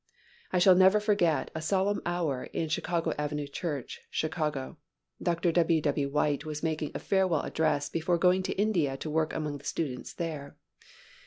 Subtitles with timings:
[0.51, 4.77] I shall never forget a solemn hour in Chicago Avenue Church, Chicago.
[5.21, 5.51] Dr.
[5.51, 5.79] W.
[5.79, 6.09] W.
[6.09, 10.13] White was making a farewell address before going to India to work among the students
[10.15, 10.57] there.